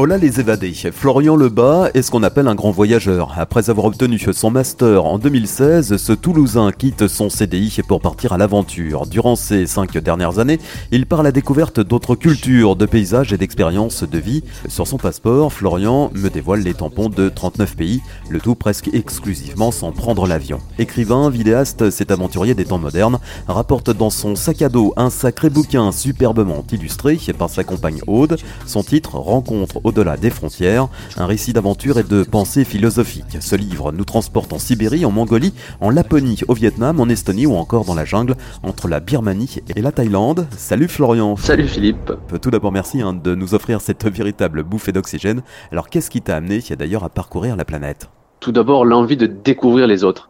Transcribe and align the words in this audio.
Hola 0.00 0.16
les 0.16 0.38
évadés, 0.38 0.74
Florian 0.92 1.34
Lebas 1.34 1.90
est 1.92 2.02
ce 2.02 2.12
qu'on 2.12 2.22
appelle 2.22 2.46
un 2.46 2.54
grand 2.54 2.70
voyageur. 2.70 3.34
Après 3.36 3.68
avoir 3.68 3.86
obtenu 3.86 4.16
son 4.20 4.48
master 4.48 5.04
en 5.04 5.18
2016, 5.18 5.96
ce 5.96 6.12
Toulousain 6.12 6.70
quitte 6.70 7.08
son 7.08 7.28
CDI 7.28 7.80
pour 7.88 8.00
partir 8.00 8.32
à 8.32 8.38
l'aventure. 8.38 9.06
Durant 9.06 9.34
ces 9.34 9.66
cinq 9.66 9.98
dernières 9.98 10.38
années, 10.38 10.60
il 10.92 11.04
part 11.04 11.18
à 11.18 11.22
la 11.24 11.32
découverte 11.32 11.80
d'autres 11.80 12.14
cultures, 12.14 12.76
de 12.76 12.86
paysages 12.86 13.32
et 13.32 13.38
d'expériences 13.38 14.04
de 14.04 14.18
vie. 14.18 14.44
Sur 14.68 14.86
son 14.86 14.98
passeport, 14.98 15.52
Florian 15.52 16.12
me 16.14 16.30
dévoile 16.30 16.60
les 16.60 16.74
tampons 16.74 17.08
de 17.08 17.28
39 17.28 17.74
pays, 17.74 18.00
le 18.30 18.38
tout 18.38 18.54
presque 18.54 18.90
exclusivement 18.92 19.72
sans 19.72 19.90
prendre 19.90 20.28
l'avion. 20.28 20.60
Écrivain, 20.78 21.28
vidéaste, 21.28 21.90
cet 21.90 22.12
aventurier 22.12 22.54
des 22.54 22.66
temps 22.66 22.78
modernes 22.78 23.18
rapporte 23.48 23.90
dans 23.90 24.10
son 24.10 24.36
sac 24.36 24.62
à 24.62 24.68
dos 24.68 24.92
un 24.96 25.10
sacré 25.10 25.50
bouquin 25.50 25.90
superbement 25.90 26.64
illustré 26.70 27.18
par 27.36 27.50
sa 27.50 27.64
compagne 27.64 27.98
Aude. 28.06 28.36
Son 28.64 28.84
titre 28.84 29.16
Rencontre 29.16 29.80
au-delà 29.88 30.16
des 30.16 30.30
frontières, 30.30 30.88
un 31.16 31.26
récit 31.26 31.52
d'aventure 31.52 31.98
et 31.98 32.02
de 32.02 32.22
pensée 32.22 32.64
philosophique. 32.64 33.38
Ce 33.40 33.56
livre 33.56 33.90
nous 33.90 34.04
transporte 34.04 34.52
en 34.52 34.58
Sibérie, 34.58 35.04
en 35.04 35.10
Mongolie, 35.10 35.54
en 35.80 35.90
Laponie, 35.90 36.40
au 36.46 36.54
Vietnam, 36.54 37.00
en 37.00 37.08
Estonie 37.08 37.46
ou 37.46 37.54
encore 37.54 37.84
dans 37.84 37.94
la 37.94 38.04
jungle 38.04 38.34
entre 38.62 38.86
la 38.86 39.00
Birmanie 39.00 39.56
et 39.74 39.80
la 39.80 39.90
Thaïlande. 39.90 40.46
Salut 40.56 40.88
Florian. 40.88 41.36
Salut 41.36 41.66
Philippe. 41.66 42.12
Tout 42.42 42.50
d'abord 42.50 42.70
merci 42.70 43.00
hein, 43.00 43.14
de 43.14 43.34
nous 43.34 43.54
offrir 43.54 43.80
cette 43.80 44.06
véritable 44.06 44.62
bouffée 44.62 44.92
d'oxygène. 44.92 45.42
Alors 45.72 45.88
qu'est-ce 45.88 46.10
qui 46.10 46.20
t'a 46.20 46.36
amené 46.36 46.62
d'ailleurs 46.78 47.04
à 47.04 47.08
parcourir 47.08 47.56
la 47.56 47.64
planète? 47.64 48.08
Tout 48.40 48.52
d'abord 48.52 48.84
l'envie 48.84 49.16
de 49.16 49.26
découvrir 49.26 49.86
les 49.86 50.04
autres. 50.04 50.28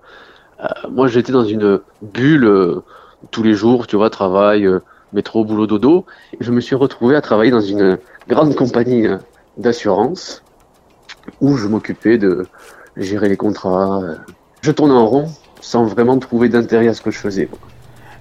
Euh, 0.63 0.69
moi 0.91 1.09
j'étais 1.09 1.33
dans 1.33 1.45
une 1.45 1.81
bulle 2.03 2.45
euh, 2.45 2.83
tous 3.33 3.43
les 3.43 3.55
jours, 3.55 3.87
tu 3.89 3.97
vois, 3.97 4.09
travail, 4.09 4.67
euh, 4.67 4.79
métro, 5.13 5.45
boulot, 5.45 5.67
dodo. 5.67 6.07
Et 6.35 6.45
je 6.45 6.53
me 6.53 6.61
suis 6.61 6.77
retrouvé 6.77 7.17
à 7.17 7.21
travailler 7.21 7.51
dans 7.51 7.61
une 7.61 7.99
grande 8.29 8.55
compagnie 8.55 9.07
d'assurance 9.59 10.43
où 11.41 11.57
je 11.57 11.67
m'occupais 11.67 12.17
de 12.17 12.47
gérer 12.97 13.29
les 13.29 13.37
contrats. 13.37 14.01
Je 14.63 14.71
tournais 14.71 14.95
en 14.95 15.07
rond 15.07 15.29
sans 15.61 15.85
vraiment 15.85 16.19
trouver 16.19 16.49
d'intérêt 16.49 16.89
à 16.89 16.95
ce 16.95 17.03
que 17.03 17.11
je 17.11 17.19
faisais. 17.19 17.49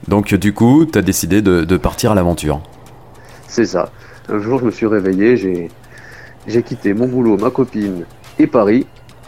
Donc 0.08 0.34
du 0.34 0.54
coup, 0.54 0.86
tu 0.86 0.98
as 0.98 1.02
décidé 1.02 1.42
de, 1.42 1.78
partir 1.78 2.12
à 2.12 2.16
l'aventure 2.16 2.62
C'est 3.48 3.66
ça. 3.66 3.92
Un 4.30 4.40
jour, 4.40 4.60
je 4.60 4.66
me 4.66 4.72
suis 4.72 4.86
réveillé, 4.86 5.38
j'ai, 5.38 5.70
j'ai 6.48 6.64
quitté 6.64 6.94
mon 6.94 7.08
boulot, 7.08 7.38
ma 7.38 7.50
copine 7.50 8.06
et 8.40 8.48
Paris. 8.48 8.86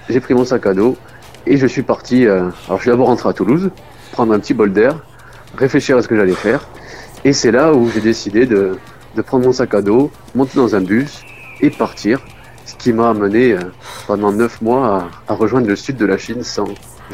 J'ai 0.10 0.20
pris 0.20 0.34
mon 0.34 0.44
sac 0.44 0.66
à 0.66 0.74
dos 0.74 0.98
et 1.46 1.58
je 1.58 1.68
suis 1.68 1.84
parti. 1.84 2.26
Euh, 2.26 2.50
alors, 2.68 2.78
je 2.78 2.82
suis 2.82 2.92
d'abord 2.92 3.08
rentré 3.08 3.30
à 3.30 3.34
Toulouse, 3.34 3.70
prendre 4.12 4.34
un 4.34 4.40
petit 4.40 4.54
bol 4.54 4.74
d'air, 4.74 5.00
réfléchir 5.58 5.98
à 5.98 6.02
ce 6.02 6.08
que 6.08 6.16
j'allais 6.16 6.34
faire. 6.34 6.68
Et 7.24 7.34
c'est 7.34 7.52
là 7.52 7.74
où 7.74 7.90
j'ai 7.90 8.02
décidé 8.02 8.46
de, 8.46 8.78
de 9.16 9.22
prendre 9.22 9.46
mon 9.46 9.54
sac 9.54 9.74
à 9.74 9.82
dos, 9.82 10.12
monter 10.36 10.56
dans 10.56 10.76
un 10.76 10.82
bus 10.82 11.24
et 11.62 11.70
partir. 11.70 12.20
Ce 12.66 12.76
qui 12.76 12.94
m'a 12.94 13.10
amené 13.10 13.54
euh, 13.54 13.60
pendant 14.08 14.32
neuf 14.32 14.62
mois 14.62 15.10
à, 15.28 15.34
rejoindre 15.34 15.68
le 15.68 15.76
sud 15.76 15.98
de 15.98 16.06
la 16.06 16.18
Chine 16.18 16.44
sans 16.44 16.66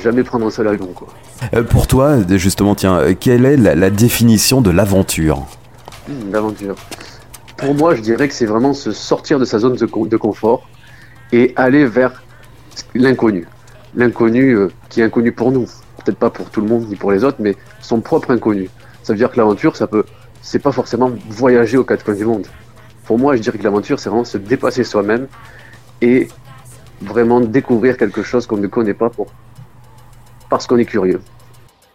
jamais 0.02 0.24
prendre 0.24 0.46
un 0.46 0.50
seul 0.50 0.68
avion. 0.68 0.88
Quoi. 0.88 1.08
Euh, 1.54 1.64
pour 1.64 1.88
toi, 1.88 2.18
justement, 2.32 2.76
tiens, 2.76 2.98
euh, 2.98 3.14
quelle 3.18 3.46
est 3.46 3.58
la, 3.58 3.90
définition 3.90 4.62
de 4.62 4.70
l'aventure? 4.70 5.46
Hmm, 6.10 6.32
L'aventure. 6.32 6.76
Pour 7.56 7.74
moi, 7.74 7.96
je 7.96 8.02
dirais 8.02 8.28
que 8.28 8.34
c'est 8.34 8.46
vraiment 8.46 8.74
se 8.74 8.92
sortir 8.92 9.40
de 9.40 9.46
sa 9.46 9.60
zone 9.60 9.76
de, 9.76 10.08
de 10.08 10.18
confort 10.18 10.68
et 11.32 11.54
aller 11.56 11.86
vers 11.86 12.22
l'inconnu. 12.94 13.48
L'inconnu 13.96 14.58
qui 14.90 15.00
est 15.00 15.06
inconnu 15.06 15.32
pour 15.32 15.52
nous. 15.52 15.66
Peut-être 16.04 16.18
pas 16.18 16.30
pour 16.30 16.50
tout 16.50 16.60
le 16.60 16.68
monde 16.68 16.90
ni 16.90 16.98
pour 16.98 17.14
les 17.14 17.24
autres, 17.24 17.38
mais 17.40 17.56
son 17.80 18.02
propre 18.02 18.32
inconnu. 18.32 18.70
Ça 19.04 19.14
veut 19.14 19.18
dire 19.18 19.32
que 19.32 19.38
l'aventure, 19.38 19.78
ça 19.78 19.88
peut, 19.88 20.04
c'est 20.42 20.60
pas 20.60 20.74
forcément 20.74 21.12
voyager 21.30 21.78
aux 21.78 21.86
quatre 21.86 22.04
coins 22.04 22.16
du 22.16 22.26
monde 22.26 22.46
pour 23.06 23.20
moi, 23.20 23.36
je 23.36 23.42
dirais 23.42 23.58
que 23.58 23.64
l'aventure, 23.64 24.00
c'est 24.00 24.10
vraiment 24.10 24.26
se 24.26 24.38
dépasser 24.38 24.84
soi-même 24.84 25.28
et 26.02 26.28
vraiment 27.02 27.40
découvrir 27.40 27.98
quelque 27.98 28.24
chose 28.24 28.48
qu'on 28.48 28.58
ne 28.58 28.68
connaît 28.68 28.94
pas 28.94 29.10
pour... 29.10 29.28
parce 30.50 30.66
qu'on 30.68 30.78
est 30.78 30.86
curieux, 30.86 31.22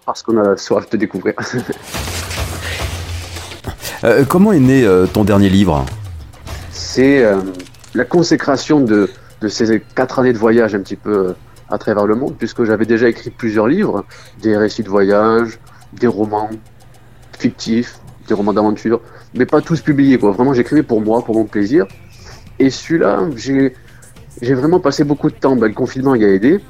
parce 0.06 0.22
qu'on 0.22 0.38
a 0.38 0.56
soif 0.56 0.88
de 0.90 0.96
découvrir. 0.96 1.34
Euh, 4.02 4.24
comment 4.26 4.52
est 4.52 4.60
né 4.60 4.82
euh, 4.86 5.06
ton 5.06 5.24
dernier 5.24 5.50
livre? 5.50 5.84
C'est 6.70 7.22
euh, 7.22 7.42
la 7.94 8.06
consécration 8.06 8.80
de, 8.80 9.10
de, 9.42 9.48
ces 9.48 9.82
quatre 9.94 10.18
années 10.18 10.32
de 10.32 10.38
voyage 10.38 10.74
un 10.74 10.80
petit 10.80 10.96
peu 10.96 11.34
à 11.68 11.76
travers 11.76 12.06
le 12.06 12.14
monde, 12.14 12.34
puisque 12.38 12.64
j'avais 12.64 12.86
déjà 12.86 13.10
écrit 13.10 13.28
plusieurs 13.28 13.66
livres, 13.66 14.06
des 14.40 14.56
récits 14.56 14.82
de 14.82 14.88
voyage, 14.88 15.58
des 15.92 16.06
romans 16.06 16.48
fictifs, 17.38 18.00
romans 18.34 18.52
d'aventure, 18.52 19.00
mais 19.34 19.46
pas 19.46 19.60
tous 19.60 19.80
publiés. 19.80 20.18
Quoi. 20.18 20.32
Vraiment, 20.32 20.54
j'écrivais 20.54 20.82
pour 20.82 21.00
moi, 21.00 21.24
pour 21.24 21.34
mon 21.34 21.44
plaisir. 21.44 21.86
Et 22.58 22.70
celui-là, 22.70 23.28
j'ai, 23.36 23.74
j'ai 24.42 24.54
vraiment 24.54 24.80
passé 24.80 25.04
beaucoup 25.04 25.30
de 25.30 25.34
temps. 25.34 25.56
Ben, 25.56 25.68
le 25.68 25.74
confinement 25.74 26.14
y 26.14 26.24
a 26.24 26.28
aidé, 26.28 26.60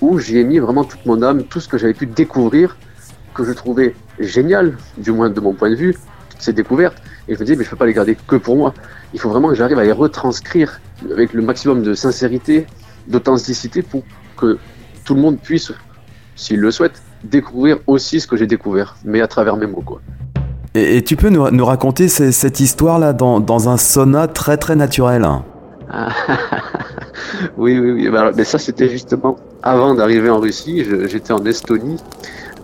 où 0.00 0.18
j'y 0.18 0.38
ai 0.38 0.44
mis 0.44 0.58
vraiment 0.58 0.84
toute 0.84 1.04
mon 1.06 1.22
âme, 1.22 1.44
tout 1.44 1.60
ce 1.60 1.68
que 1.68 1.78
j'avais 1.78 1.94
pu 1.94 2.06
découvrir, 2.06 2.76
que 3.34 3.44
je 3.44 3.52
trouvais 3.52 3.94
génial, 4.18 4.76
du 4.98 5.12
moins 5.12 5.30
de 5.30 5.40
mon 5.40 5.54
point 5.54 5.70
de 5.70 5.76
vue, 5.76 5.96
ces 6.38 6.52
découvertes. 6.52 6.96
Et 7.28 7.34
je 7.34 7.40
me 7.40 7.44
disais, 7.44 7.56
mais 7.56 7.64
je 7.64 7.70
peux 7.70 7.76
pas 7.76 7.86
les 7.86 7.94
garder 7.94 8.16
que 8.26 8.36
pour 8.36 8.56
moi. 8.56 8.74
Il 9.12 9.20
faut 9.20 9.30
vraiment 9.30 9.48
que 9.48 9.54
j'arrive 9.54 9.78
à 9.78 9.84
les 9.84 9.92
retranscrire 9.92 10.80
avec 11.10 11.32
le 11.32 11.42
maximum 11.42 11.82
de 11.82 11.94
sincérité, 11.94 12.66
d'authenticité 13.06 13.82
pour 13.82 14.02
que 14.36 14.58
tout 15.04 15.14
le 15.14 15.20
monde 15.20 15.38
puisse, 15.38 15.72
s'il 16.36 16.60
le 16.60 16.70
souhaite, 16.70 17.02
découvrir 17.22 17.78
aussi 17.86 18.20
ce 18.20 18.26
que 18.26 18.36
j'ai 18.36 18.46
découvert, 18.46 18.96
mais 19.04 19.20
à 19.20 19.26
travers 19.26 19.56
mes 19.56 19.66
mots, 19.66 19.82
quoi. 19.82 20.00
Et, 20.76 21.02
tu 21.02 21.14
peux 21.14 21.28
nous, 21.28 21.64
raconter 21.64 22.08
cette 22.08 22.58
histoire-là 22.58 23.12
dans, 23.12 23.68
un 23.68 23.76
sauna 23.76 24.26
très 24.26 24.56
très 24.56 24.74
naturel 24.74 25.24
Oui, 27.56 27.78
oui, 27.78 27.92
oui. 27.92 28.08
Bah, 28.10 28.32
mais 28.34 28.42
ça, 28.42 28.58
c'était 28.58 28.88
justement 28.88 29.36
avant 29.62 29.94
d'arriver 29.94 30.30
en 30.30 30.40
Russie. 30.40 30.84
J'étais 31.06 31.32
en 31.32 31.44
Estonie, 31.44 31.96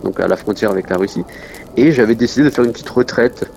donc 0.02 0.18
à 0.18 0.26
la 0.26 0.36
frontière 0.36 0.72
avec 0.72 0.90
la 0.90 0.96
Russie, 0.96 1.24
et 1.76 1.92
j'avais 1.92 2.16
décidé 2.16 2.44
de 2.44 2.50
faire 2.50 2.64
une 2.64 2.72
petite 2.72 2.88
retraite, 2.88 3.48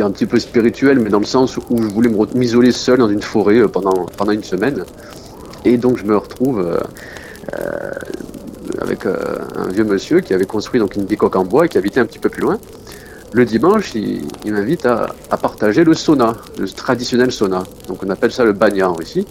un 0.00 0.10
petit 0.12 0.26
peu 0.26 0.38
spirituelle, 0.38 1.00
mais 1.00 1.10
dans 1.10 1.18
le 1.18 1.24
sens 1.24 1.56
où 1.56 1.82
je 1.82 1.88
voulais 1.88 2.10
m'isoler 2.36 2.70
seul 2.70 2.98
dans 2.98 3.08
une 3.08 3.22
forêt 3.22 3.58
euh, 3.58 3.68
pendant, 3.68 4.30
une 4.30 4.44
semaine. 4.44 4.84
Et 5.64 5.76
donc, 5.76 5.98
je 5.98 6.04
me 6.04 6.16
retrouve. 6.16 6.60
Euh, 6.60 6.78
euh, 7.58 7.90
avec 8.80 9.04
un 9.06 9.68
vieux 9.70 9.84
monsieur 9.84 10.20
qui 10.20 10.32
avait 10.32 10.46
construit 10.46 10.80
donc 10.80 10.94
une 10.94 11.04
bicoque 11.04 11.36
en 11.36 11.44
bois 11.44 11.66
et 11.66 11.68
qui 11.68 11.76
habitait 11.76 12.00
un 12.00 12.06
petit 12.06 12.20
peu 12.20 12.28
plus 12.28 12.40
loin 12.40 12.58
le 13.32 13.44
dimanche, 13.46 13.94
il, 13.94 14.52
m'invite 14.52 14.84
à, 14.84 15.14
partager 15.40 15.84
le 15.84 15.94
sauna, 15.94 16.34
le 16.58 16.68
traditionnel 16.68 17.32
sauna. 17.32 17.64
Donc 17.88 18.02
on 18.04 18.10
appelle 18.10 18.30
ça 18.30 18.44
le 18.44 18.52
bagna 18.52 18.88
Russie. 18.88 19.26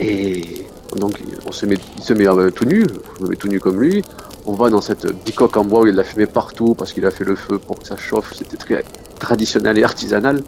Et 0.00 0.66
donc 0.96 1.20
on 1.46 1.52
se 1.52 1.66
met, 1.66 1.76
il 1.98 2.02
se 2.02 2.12
met 2.14 2.26
euh, 2.26 2.50
tout 2.50 2.64
nu, 2.64 2.84
je 3.18 3.24
me 3.24 3.30
mets 3.30 3.36
tout 3.36 3.48
nu 3.48 3.60
comme 3.60 3.80
lui. 3.80 4.02
On 4.46 4.54
va 4.54 4.70
dans 4.70 4.80
cette 4.80 5.06
bicoque 5.24 5.56
en 5.56 5.64
bois 5.64 5.82
où 5.82 5.86
il 5.86 6.00
a 6.00 6.02
fumée 6.02 6.26
partout 6.26 6.74
parce 6.74 6.92
qu'il 6.92 7.06
a 7.06 7.12
fait 7.12 7.24
le 7.24 7.36
feu 7.36 7.58
pour 7.58 7.78
que 7.78 7.86
ça 7.86 7.96
chauffe. 7.96 8.32
C'était 8.34 8.56
très 8.56 8.84
traditionnel 9.20 9.78
et 9.78 9.84
artisanal. 9.84 10.42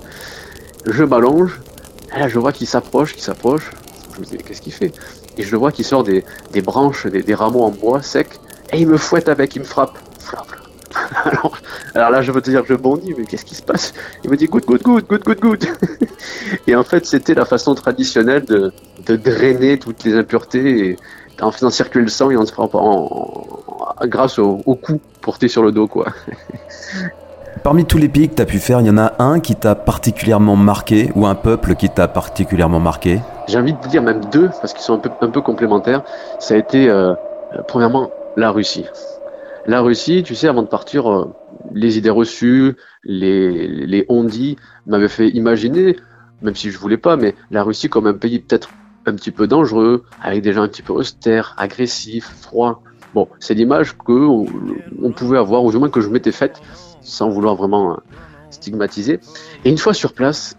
Je 0.87 1.05
m'allonge. 1.05 1.61
Et 2.17 2.19
là, 2.19 2.29
je 2.29 2.39
vois 2.39 2.53
qu'il 2.53 2.67
s'approche, 2.67 3.13
qu'il 3.13 3.23
s'approche. 3.23 3.71
Je 4.15 4.21
me 4.21 4.25
dis, 4.25 4.39
qu'est-ce 4.39 4.61
qu'il 4.61 4.73
fait? 4.73 4.93
Et 5.39 5.45
je 5.45 5.53
le 5.53 5.59
vois 5.59 5.71
qui 5.71 5.85
sort 5.85 6.03
des, 6.03 6.25
branches, 6.63 7.07
des, 7.07 7.35
rameaux 7.35 7.63
en 7.63 7.71
bois 7.71 8.03
secs. 8.03 8.41
Et 8.73 8.81
il 8.81 8.89
me 8.89 8.97
fouette 8.97 9.29
avec, 9.29 9.55
il 9.55 9.61
me 9.61 9.65
frappe. 9.65 9.97
Alors, 11.95 12.11
là, 12.11 12.23
je 12.23 12.33
veux 12.33 12.41
te 12.41 12.51
dire, 12.51 12.65
je 12.67 12.75
bondis, 12.75 13.15
mais 13.17 13.25
qu'est-ce 13.25 13.45
qui 13.45 13.55
se 13.55 13.63
passe? 13.63 13.93
Il 14.25 14.31
me 14.31 14.37
dit 14.37 14.47
good, 14.47 14.65
good, 14.65 14.83
good, 14.83 15.07
good, 15.07 15.25
good, 15.25 15.41
good. 15.41 15.65
et 16.67 16.77
en 16.77 16.85
fait, 16.85 17.07
c'était 17.07 17.35
la 17.35 17.45
façon 17.45 17.75
traditionnelle 17.75 18.45
de, 18.45 18.73
drainer 19.17 19.79
toutes 19.79 20.05
les 20.05 20.15
impuretés 20.15 20.97
en 21.41 21.51
faisant 21.51 21.71
circuler 21.71 22.05
le 22.05 22.11
sang 22.11 22.31
et 22.31 22.37
en 22.37 22.47
se 22.47 22.53
frappant 22.53 23.47
grâce 24.05 24.39
au, 24.39 24.59
coup 24.59 25.01
porté 25.21 25.49
sur 25.49 25.63
le 25.63 25.73
dos, 25.73 25.89
quoi. 25.89 26.07
Parmi 27.63 27.85
tous 27.85 27.99
les 27.99 28.09
pays 28.09 28.29
que 28.29 28.35
tu 28.35 28.43
as 28.43 28.47
pu 28.47 28.59
faire, 28.59 28.81
il 28.81 28.87
y 28.87 28.91
en 28.91 28.99
a 28.99 29.13
un 29.19 29.39
qui 29.39 29.55
t'a 29.55 29.75
particulièrement 29.75 30.57
marqué 30.57 31.13
ou 31.15 31.27
un 31.27 31.35
peuple 31.35 31.77
qui 31.77 31.89
t'a 31.89 32.09
particulièrement 32.09 32.81
marqué? 32.81 33.21
J'ai 33.47 33.59
envie 33.59 33.75
de 33.75 33.89
dire 33.89 34.03
même 34.03 34.21
deux, 34.33 34.49
parce 34.61 34.73
qu'ils 34.73 34.83
sont 34.83 34.95
un 34.95 34.99
peu, 34.99 35.11
un 35.21 35.31
peu 35.31 35.43
complémentaires. 35.43 36.03
Ça 36.41 36.55
a 36.55 36.57
été, 36.57 36.89
euh, 36.89 37.15
premièrement, 37.69 38.11
la 38.37 38.51
Russie. 38.51 38.87
La 39.67 39.81
Russie, 39.81 40.23
tu 40.25 40.35
sais, 40.35 40.49
avant 40.49 40.63
de 40.63 40.69
partir, 40.69 41.11
euh, 41.11 41.33
les 41.73 41.99
idées 41.99 42.11
reçues, 42.11 42.75
les, 43.05 43.69
les 43.69 44.05
on-dit 44.09 44.57
m'avaient 44.87 45.09
fait 45.09 45.29
imaginer, 45.29 45.97
même 46.43 46.57
si 46.57 46.71
je 46.71 46.79
voulais 46.79 46.97
pas, 46.97 47.17
mais 47.17 47.35
la 47.51 47.63
Russie 47.63 47.89
comme 47.89 48.07
un 48.07 48.15
pays 48.15 48.41
peut-être 48.41 48.71
un 49.07 49.15
petit 49.15 49.31
peu 49.31 49.47
dangereux, 49.47 50.05
avec 50.21 50.43
des 50.43 50.53
gens 50.53 50.63
un 50.63 50.69
petit 50.69 50.83
peu 50.83 50.93
austères, 50.93 51.55
agressifs, 51.59 52.29
froids. 52.41 52.83
Bon, 53.15 53.29
c'est 53.41 53.55
l'image 53.55 53.97
que 53.99 54.13
on, 54.13 55.13
pouvait 55.13 55.39
avoir, 55.39 55.65
ou 55.65 55.71
du 55.71 55.79
moins 55.79 55.91
que 55.91 56.01
je 56.01 56.09
m'étais 56.09 56.33
faite, 56.33 56.61
sans 57.01 57.29
vouloir 57.29 57.55
vraiment 57.55 57.93
euh, 57.93 57.97
stigmatiser. 58.51 59.21
Et 59.65 59.71
une 59.71 59.79
fois 59.79 59.95
sur 59.95 60.13
place, 60.13 60.57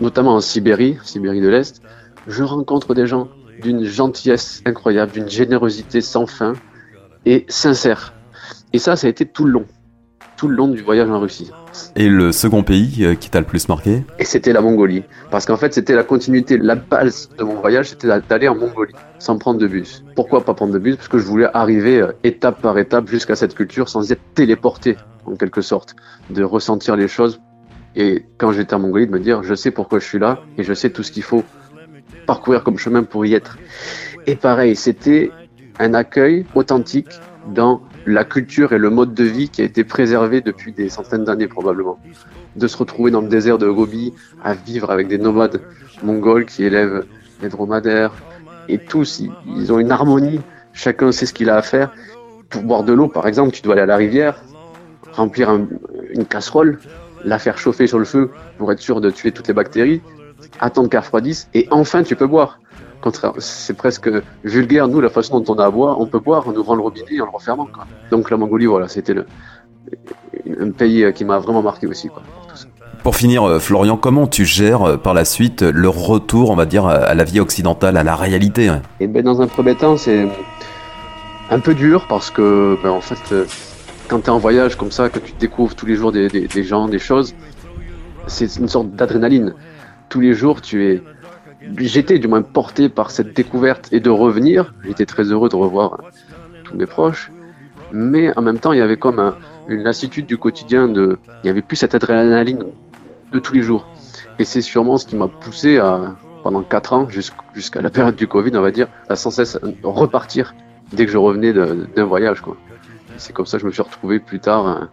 notamment 0.00 0.34
en 0.34 0.40
Sibérie, 0.40 0.98
Sibérie 1.02 1.40
de 1.40 1.48
l'Est, 1.48 1.82
je 2.26 2.42
rencontre 2.42 2.94
des 2.94 3.06
gens 3.06 3.28
d'une 3.62 3.84
gentillesse 3.84 4.62
incroyable, 4.66 5.12
d'une 5.12 5.28
générosité 5.28 6.00
sans 6.00 6.26
fin 6.26 6.54
et 7.24 7.46
sincère. 7.48 8.13
Et 8.74 8.78
ça, 8.78 8.96
ça 8.96 9.06
a 9.06 9.10
été 9.10 9.24
tout 9.24 9.44
le 9.44 9.52
long, 9.52 9.66
tout 10.36 10.48
le 10.48 10.56
long 10.56 10.66
du 10.66 10.82
voyage 10.82 11.08
en 11.08 11.20
Russie. 11.20 11.48
Et 11.94 12.08
le 12.08 12.32
second 12.32 12.64
pays 12.64 13.04
euh, 13.04 13.14
qui 13.14 13.30
t'a 13.30 13.38
le 13.38 13.46
plus 13.46 13.68
marqué 13.68 14.02
Et 14.18 14.24
c'était 14.24 14.52
la 14.52 14.60
Mongolie. 14.60 15.04
Parce 15.30 15.46
qu'en 15.46 15.56
fait, 15.56 15.72
c'était 15.72 15.94
la 15.94 16.02
continuité, 16.02 16.58
la 16.58 16.74
base 16.74 17.28
de 17.38 17.44
mon 17.44 17.54
voyage, 17.54 17.90
c'était 17.90 18.08
d'aller 18.28 18.48
en 18.48 18.56
Mongolie, 18.56 18.92
sans 19.20 19.38
prendre 19.38 19.60
de 19.60 19.68
bus. 19.68 20.02
Pourquoi 20.16 20.44
pas 20.44 20.54
prendre 20.54 20.72
de 20.72 20.80
bus? 20.80 20.96
Parce 20.96 21.06
que 21.06 21.18
je 21.18 21.24
voulais 21.24 21.46
arriver 21.54 22.00
euh, 22.00 22.10
étape 22.24 22.60
par 22.60 22.76
étape 22.76 23.06
jusqu'à 23.06 23.36
cette 23.36 23.54
culture 23.54 23.88
sans 23.88 24.10
être 24.10 24.22
téléporté, 24.34 24.96
en 25.24 25.36
quelque 25.36 25.60
sorte, 25.60 25.94
de 26.30 26.42
ressentir 26.42 26.96
les 26.96 27.06
choses. 27.06 27.40
Et 27.94 28.26
quand 28.38 28.50
j'étais 28.50 28.74
en 28.74 28.80
Mongolie, 28.80 29.06
de 29.06 29.12
me 29.12 29.20
dire, 29.20 29.44
je 29.44 29.54
sais 29.54 29.70
pourquoi 29.70 30.00
je 30.00 30.04
suis 30.04 30.18
là 30.18 30.40
et 30.58 30.64
je 30.64 30.74
sais 30.74 30.90
tout 30.90 31.04
ce 31.04 31.12
qu'il 31.12 31.22
faut 31.22 31.44
parcourir 32.26 32.64
comme 32.64 32.78
chemin 32.78 33.04
pour 33.04 33.24
y 33.24 33.34
être. 33.34 33.56
Et 34.26 34.34
pareil, 34.34 34.74
c'était 34.74 35.30
un 35.78 35.94
accueil 35.94 36.44
authentique 36.56 37.10
dans 37.54 37.80
la 38.06 38.24
culture 38.24 38.72
et 38.72 38.78
le 38.78 38.90
mode 38.90 39.14
de 39.14 39.24
vie 39.24 39.48
qui 39.48 39.62
a 39.62 39.64
été 39.64 39.84
préservé 39.84 40.40
depuis 40.40 40.72
des 40.72 40.88
centaines 40.88 41.24
d'années 41.24 41.48
probablement. 41.48 41.98
De 42.56 42.66
se 42.66 42.76
retrouver 42.76 43.10
dans 43.10 43.20
le 43.20 43.28
désert 43.28 43.58
de 43.58 43.68
Gobi 43.68 44.12
à 44.42 44.54
vivre 44.54 44.90
avec 44.90 45.08
des 45.08 45.18
nomades 45.18 45.60
mongols 46.02 46.44
qui 46.44 46.64
élèvent 46.64 47.04
des 47.40 47.48
dromadaires 47.48 48.12
et 48.68 48.78
tous 48.78 49.22
ils 49.46 49.72
ont 49.72 49.78
une 49.78 49.90
harmonie, 49.90 50.40
chacun 50.72 51.12
sait 51.12 51.26
ce 51.26 51.32
qu'il 51.32 51.50
a 51.50 51.56
à 51.56 51.62
faire. 51.62 51.92
Pour 52.48 52.62
boire 52.62 52.84
de 52.84 52.92
l'eau 52.92 53.08
par 53.08 53.26
exemple, 53.26 53.52
tu 53.52 53.62
dois 53.62 53.74
aller 53.74 53.82
à 53.82 53.86
la 53.86 53.96
rivière, 53.96 54.42
remplir 55.12 55.50
une 56.10 56.24
casserole, 56.26 56.78
la 57.24 57.38
faire 57.38 57.58
chauffer 57.58 57.86
sur 57.86 57.98
le 57.98 58.04
feu 58.04 58.30
pour 58.58 58.70
être 58.70 58.80
sûr 58.80 59.00
de 59.00 59.10
tuer 59.10 59.32
toutes 59.32 59.48
les 59.48 59.54
bactéries, 59.54 60.02
attendre 60.60 60.88
qu'elle 60.88 61.00
refroidisse 61.00 61.48
et 61.54 61.66
enfin 61.70 62.02
tu 62.02 62.16
peux 62.16 62.26
boire 62.26 62.60
c'est 63.38 63.76
presque 63.76 64.10
vulgaire. 64.44 64.88
Nous, 64.88 65.00
la 65.00 65.10
façon 65.10 65.40
dont 65.40 65.54
on 65.54 65.58
a 65.58 65.66
à 65.66 65.70
boire, 65.70 66.00
on 66.00 66.06
peut 66.06 66.18
boire 66.18 66.48
en 66.48 66.54
ouvrant 66.54 66.74
le 66.74 66.82
robinet 66.82 67.14
et 67.14 67.20
en 67.20 67.26
le 67.26 67.30
refermant. 67.30 67.68
Donc 68.10 68.30
la 68.30 68.36
Mongolie, 68.36 68.66
voilà, 68.66 68.88
c'était 68.88 69.14
un 70.60 70.70
pays 70.70 71.12
qui 71.14 71.24
m'a 71.24 71.38
vraiment 71.38 71.62
marqué 71.62 71.86
aussi. 71.86 72.08
pour 73.02 73.16
finir, 73.16 73.44
euh, 73.44 73.58
Florian, 73.58 73.96
comment 73.96 74.26
tu 74.26 74.44
gères 74.44 74.82
euh, 74.82 74.96
par 74.96 75.14
la 75.14 75.24
suite 75.24 75.62
le 75.62 75.88
retour, 75.88 76.50
on 76.50 76.56
va 76.56 76.66
dire, 76.66 76.86
à 76.86 77.14
la 77.14 77.24
vie 77.24 77.40
occidentale, 77.40 77.96
à 77.96 78.02
la 78.02 78.16
réalité 78.16 78.66
Et 78.66 78.70
eh 79.00 79.06
ben, 79.06 79.22
Dans 79.22 79.42
un 79.42 79.46
premier 79.46 79.74
temps, 79.74 79.96
c'est 79.96 80.26
un 81.50 81.60
peu 81.60 81.74
dur 81.74 82.06
parce 82.08 82.30
que, 82.30 82.78
ben, 82.82 82.90
en 82.90 83.00
fait, 83.00 83.32
euh, 83.32 83.44
quand 84.08 84.20
tu 84.20 84.26
es 84.26 84.30
en 84.30 84.38
voyage 84.38 84.76
comme 84.76 84.90
ça, 84.90 85.08
que 85.08 85.18
tu 85.18 85.32
découvres 85.38 85.74
tous 85.74 85.86
les 85.86 85.96
jours 85.96 86.12
des, 86.12 86.28
des 86.28 86.64
gens, 86.64 86.88
des 86.88 86.98
choses, 86.98 87.34
c'est 88.26 88.56
une 88.56 88.68
sorte 88.68 88.90
d'adrénaline. 88.90 89.54
Tous 90.08 90.20
les 90.20 90.34
jours, 90.34 90.60
tu 90.60 90.86
es, 90.86 91.02
j'étais 91.78 92.18
du 92.18 92.28
moins 92.28 92.42
porté 92.42 92.88
par 92.88 93.10
cette 93.10 93.34
découverte 93.34 93.88
et 93.92 94.00
de 94.00 94.10
revenir. 94.10 94.74
J'étais 94.84 95.06
très 95.06 95.24
heureux 95.24 95.48
de 95.48 95.56
revoir 95.56 95.98
tous 96.64 96.76
mes 96.76 96.86
proches, 96.86 97.30
mais 97.92 98.36
en 98.36 98.42
même 98.42 98.58
temps, 98.58 98.72
il 98.72 98.78
y 98.78 98.82
avait 98.82 98.96
comme 98.96 99.34
une 99.68 99.82
lassitude 99.82 100.26
du 100.26 100.38
quotidien. 100.38 100.88
De, 100.88 101.18
il 101.42 101.46
y 101.46 101.50
avait 101.50 101.62
plus 101.62 101.76
cette 101.76 101.94
adrénaline 101.94 102.64
de 103.32 103.38
tous 103.38 103.54
les 103.54 103.62
jours. 103.62 103.86
Et 104.38 104.44
c'est 104.44 104.62
sûrement 104.62 104.98
ce 104.98 105.06
qui 105.06 105.16
m'a 105.16 105.28
poussé 105.28 105.78
à, 105.78 106.16
pendant 106.42 106.62
quatre 106.62 106.92
ans, 106.92 107.08
jusqu'à 107.08 107.80
la 107.80 107.90
période 107.90 108.16
du 108.16 108.26
Covid, 108.26 108.50
on 108.56 108.60
va 108.60 108.70
dire, 108.70 108.88
à 109.08 109.16
sans 109.16 109.30
cesse 109.30 109.58
repartir 109.82 110.54
dès 110.92 111.06
que 111.06 111.12
je 111.12 111.18
revenais 111.18 111.52
d'un 111.52 112.04
voyage. 112.04 112.40
Quoi. 112.40 112.56
C'est 113.16 113.32
comme 113.32 113.46
ça 113.46 113.56
que 113.56 113.62
je 113.62 113.66
me 113.66 113.72
suis 113.72 113.82
retrouvé 113.82 114.18
plus 114.18 114.40
tard 114.40 114.90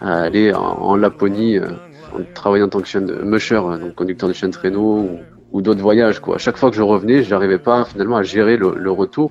à, 0.00 0.22
aller 0.22 0.52
en, 0.52 0.96
Laponie, 0.96 1.58
euh, 1.58 1.68
en 2.14 2.20
travaillant 2.34 2.66
en 2.66 2.68
tant 2.68 2.80
que 2.80 3.22
musher, 3.24 3.60
donc 3.80 3.94
conducteur 3.94 4.28
de 4.28 4.34
chaîne 4.34 4.50
traîneau, 4.50 5.20
ou 5.52 5.62
d'autres 5.62 5.82
voyages. 5.82 6.20
Quoi. 6.20 6.36
À 6.36 6.38
chaque 6.38 6.56
fois 6.56 6.70
que 6.70 6.76
je 6.76 6.82
revenais, 6.82 7.24
je 7.24 7.30
n'arrivais 7.30 7.58
pas 7.58 7.84
finalement 7.84 8.16
à 8.16 8.22
gérer 8.22 8.56
le, 8.56 8.90
retour, 8.90 9.30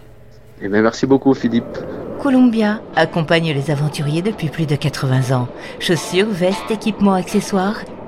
Et 0.60 0.66
eh 0.66 0.68
bien, 0.68 0.82
merci 0.82 1.06
beaucoup 1.06 1.34
Philippe. 1.34 1.78
Columbia 2.22 2.80
accompagne 2.94 3.52
les 3.52 3.72
aventuriers 3.72 4.22
depuis 4.22 4.48
plus 4.48 4.66
de 4.66 4.76
80 4.76 5.36
ans. 5.36 5.48
Chaussures, 5.80 6.28
vestes, 6.30 6.70
équipements, 6.70 7.14
accessoires 7.14 7.80